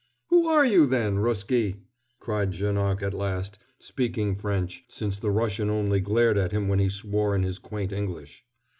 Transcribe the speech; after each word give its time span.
"Who 0.31 0.47
are 0.47 0.65
you, 0.65 0.87
then, 0.87 1.17
Ruski?" 1.19 1.75
cried 2.19 2.53
Janoc 2.53 3.03
at 3.03 3.13
last, 3.13 3.59
speaking 3.79 4.35
French, 4.35 4.83
since 4.89 5.19
the 5.19 5.29
Russian 5.29 5.69
only 5.69 5.99
glared 5.99 6.39
at 6.39 6.51
him 6.51 6.67
when 6.67 6.79
he 6.79 6.89
swore 6.89 7.35
in 7.35 7.43
his 7.43 7.59
quaint 7.59 7.91
English. 7.91 8.43